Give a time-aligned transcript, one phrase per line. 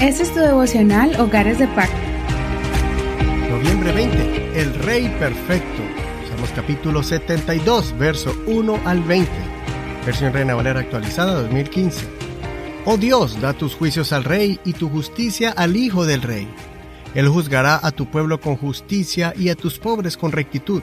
[0.00, 1.94] Este es tu devocional Hogares de Pacto.
[3.50, 4.58] Noviembre 20.
[4.58, 5.82] El Rey Perfecto.
[6.26, 9.30] Salmos capítulo 72, verso 1 al 20.
[10.06, 12.06] Versión Reina Valera actualizada 2015.
[12.86, 16.48] Oh Dios, da tus juicios al Rey y tu justicia al Hijo del Rey.
[17.14, 20.82] Él juzgará a tu pueblo con justicia y a tus pobres con rectitud.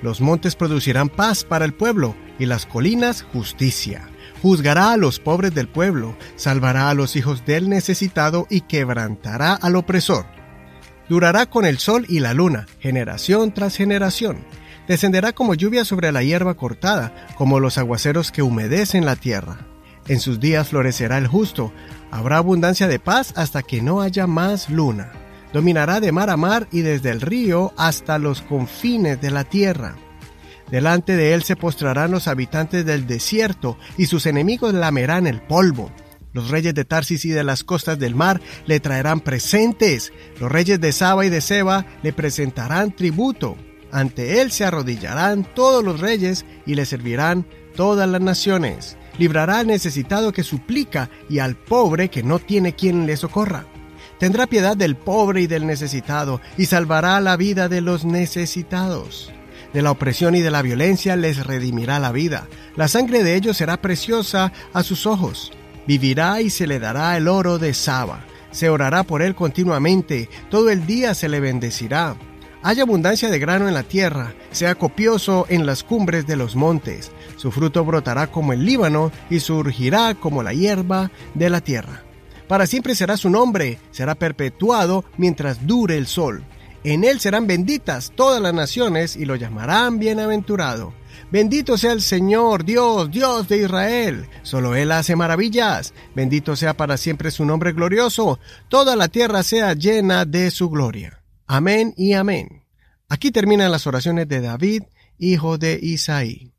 [0.00, 4.08] Los montes producirán paz para el pueblo y las colinas justicia.
[4.44, 9.74] Juzgará a los pobres del pueblo, salvará a los hijos del necesitado y quebrantará al
[9.74, 10.26] opresor.
[11.08, 14.44] Durará con el sol y la luna, generación tras generación.
[14.86, 19.60] Descenderá como lluvia sobre la hierba cortada, como los aguaceros que humedecen la tierra.
[20.08, 21.72] En sus días florecerá el justo,
[22.10, 25.10] habrá abundancia de paz hasta que no haya más luna.
[25.54, 29.96] Dominará de mar a mar y desde el río hasta los confines de la tierra.
[30.70, 35.90] Delante de él se postrarán los habitantes del desierto, y sus enemigos lamerán el polvo.
[36.32, 40.12] Los reyes de Tarsis y de las costas del mar le traerán presentes.
[40.40, 43.56] Los reyes de Saba y de Seba le presentarán tributo.
[43.92, 47.46] Ante él se arrodillarán todos los reyes y le servirán
[47.76, 48.96] todas las naciones.
[49.16, 53.66] Librará al necesitado que suplica y al pobre que no tiene quien le socorra.
[54.18, 59.32] Tendrá piedad del pobre y del necesitado y salvará la vida de los necesitados.
[59.74, 62.46] De la opresión y de la violencia les redimirá la vida.
[62.76, 65.52] La sangre de ellos será preciosa a sus ojos.
[65.84, 68.20] Vivirá y se le dará el oro de Saba.
[68.52, 72.14] Se orará por él continuamente, todo el día se le bendecirá.
[72.62, 77.10] Hay abundancia de grano en la tierra, sea copioso en las cumbres de los montes.
[77.36, 82.04] Su fruto brotará como el Líbano y surgirá como la hierba de la tierra.
[82.46, 86.44] Para siempre será su nombre, será perpetuado mientras dure el sol.
[86.84, 90.92] En él serán benditas todas las naciones y lo llamarán bienaventurado.
[91.30, 94.28] Bendito sea el Señor, Dios, Dios de Israel.
[94.42, 95.94] Solo Él hace maravillas.
[96.14, 98.38] Bendito sea para siempre su nombre glorioso.
[98.68, 101.24] Toda la tierra sea llena de su gloria.
[101.46, 102.64] Amén y amén.
[103.08, 104.82] Aquí terminan las oraciones de David,
[105.18, 106.52] hijo de Isaí.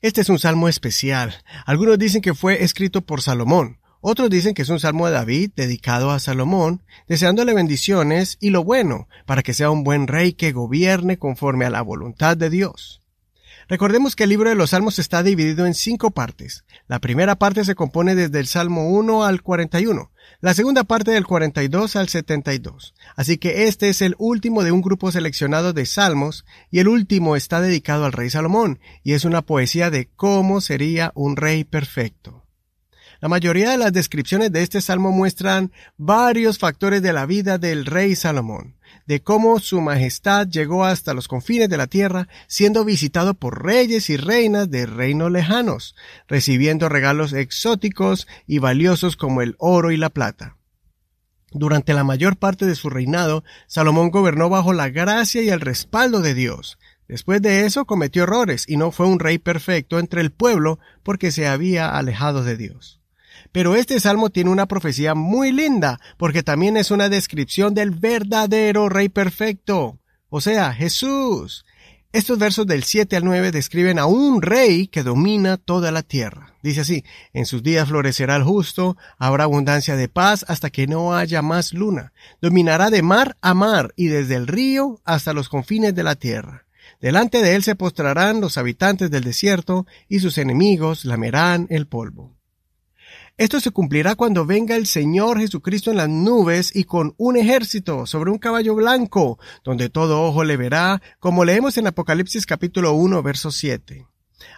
[0.00, 1.42] Este es un salmo especial.
[1.64, 3.77] Algunos dicen que fue escrito por Salomón.
[4.00, 8.62] Otros dicen que es un salmo de David dedicado a Salomón, deseándole bendiciones y lo
[8.62, 13.02] bueno, para que sea un buen rey que gobierne conforme a la voluntad de Dios.
[13.68, 16.64] Recordemos que el libro de los Salmos está dividido en cinco partes.
[16.86, 20.10] La primera parte se compone desde el Salmo 1 al 41,
[20.40, 22.94] la segunda parte del 42 al 72.
[23.14, 27.36] Así que este es el último de un grupo seleccionado de salmos y el último
[27.36, 32.37] está dedicado al rey Salomón y es una poesía de cómo sería un rey perfecto.
[33.20, 37.84] La mayoría de las descripciones de este salmo muestran varios factores de la vida del
[37.84, 43.34] rey Salomón, de cómo su majestad llegó hasta los confines de la tierra, siendo visitado
[43.34, 45.96] por reyes y reinas de reinos lejanos,
[46.28, 50.56] recibiendo regalos exóticos y valiosos como el oro y la plata.
[51.50, 56.20] Durante la mayor parte de su reinado, Salomón gobernó bajo la gracia y el respaldo
[56.20, 56.78] de Dios.
[57.08, 61.32] Después de eso cometió errores y no fue un rey perfecto entre el pueblo porque
[61.32, 62.97] se había alejado de Dios.
[63.52, 68.88] Pero este salmo tiene una profecía muy linda, porque también es una descripción del verdadero
[68.88, 69.98] Rey perfecto,
[70.30, 71.64] o sea, Jesús.
[72.10, 76.54] Estos versos del 7 al 9 describen a un rey que domina toda la tierra.
[76.62, 77.04] Dice así,
[77.34, 81.74] en sus días florecerá el justo, habrá abundancia de paz hasta que no haya más
[81.74, 82.14] luna.
[82.40, 86.64] Dominará de mar a mar y desde el río hasta los confines de la tierra.
[86.98, 92.37] Delante de él se postrarán los habitantes del desierto y sus enemigos lamerán el polvo.
[93.38, 98.04] Esto se cumplirá cuando venga el Señor Jesucristo en las nubes y con un ejército
[98.04, 103.22] sobre un caballo blanco, donde todo ojo le verá, como leemos en Apocalipsis capítulo 1,
[103.22, 104.08] verso 7.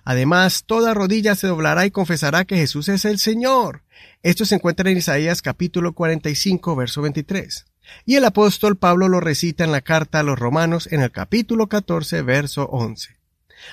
[0.02, 3.82] Además, toda rodilla se doblará y confesará que Jesús es el Señor.
[4.22, 7.66] Esto se encuentra en Isaías capítulo 45, verso 23.
[8.06, 11.68] Y el apóstol Pablo lo recita en la carta a los romanos en el capítulo
[11.68, 13.19] 14, verso 11.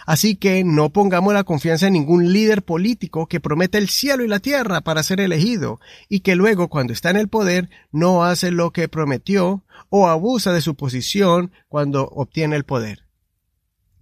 [0.05, 4.27] Así que no pongamos la confianza en ningún líder político que promete el cielo y
[4.27, 5.79] la tierra para ser elegido
[6.09, 10.53] y que luego cuando está en el poder no hace lo que prometió o abusa
[10.53, 13.07] de su posición cuando obtiene el poder.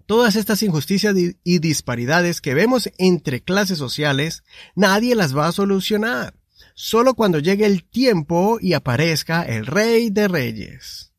[0.05, 4.43] Todas estas injusticias y disparidades que vemos entre clases sociales,
[4.75, 6.35] nadie las va a solucionar,
[6.75, 11.14] solo cuando llegue el tiempo y aparezca el Rey de Reyes.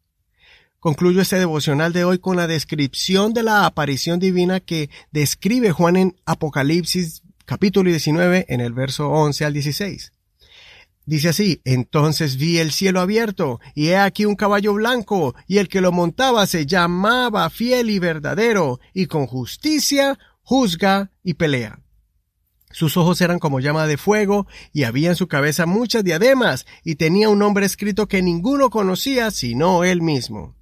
[0.87, 5.97] Concluyo este devocional de hoy con la descripción de la aparición divina que describe Juan
[5.97, 10.12] en Apocalipsis capítulo 19 en el verso 11 al 16.
[11.05, 15.67] Dice así, entonces vi el cielo abierto, y he aquí un caballo blanco, y el
[15.67, 21.81] que lo montaba se llamaba fiel y verdadero, y con justicia juzga y pelea.
[22.71, 26.94] Sus ojos eran como llama de fuego, y había en su cabeza muchas diademas, y
[26.94, 30.56] tenía un nombre escrito que ninguno conocía sino él mismo.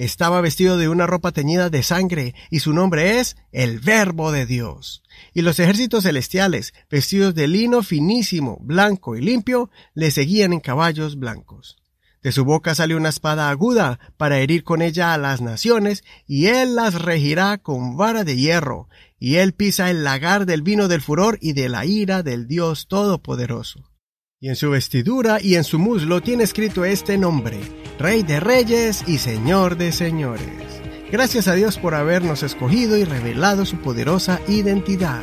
[0.00, 4.46] Estaba vestido de una ropa teñida de sangre, y su nombre es el Verbo de
[4.46, 5.02] Dios.
[5.34, 11.18] Y los ejércitos celestiales, vestidos de lino finísimo, blanco y limpio, le seguían en caballos
[11.18, 11.76] blancos.
[12.22, 16.46] De su boca sale una espada aguda para herir con ella a las naciones, y
[16.46, 18.88] él las regirá con vara de hierro,
[19.18, 22.88] y él pisa el lagar del vino del furor y de la ira del Dios
[22.88, 23.89] Todopoderoso.
[24.42, 27.60] Y en su vestidura y en su muslo tiene escrito este nombre,
[27.98, 30.80] Rey de Reyes y Señor de Señores.
[31.12, 35.20] Gracias a Dios por habernos escogido y revelado su poderosa identidad.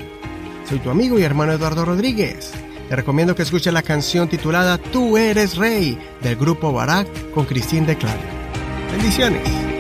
[0.69, 2.52] Soy tu amigo y hermano Eduardo Rodríguez.
[2.90, 7.88] Te recomiendo que escuches la canción titulada Tú eres Rey del grupo Barak con Cristín
[7.88, 8.22] de Claro.
[8.92, 9.76] Bendiciones.